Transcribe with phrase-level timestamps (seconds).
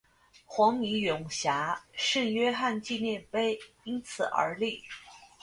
[0.47, 4.81] 黄泥涌峡圣约翰纪念碑因此而立。